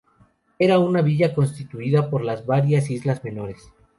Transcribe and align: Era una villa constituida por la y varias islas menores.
Era 0.57 0.79
una 0.79 1.03
villa 1.03 1.31
constituida 1.35 2.09
por 2.09 2.23
la 2.23 2.33
y 2.33 2.43
varias 2.43 2.89
islas 2.89 3.23
menores. 3.23 3.71